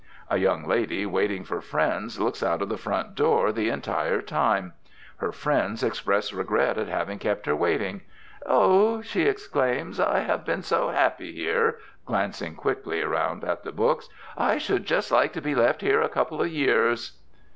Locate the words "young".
0.39-0.65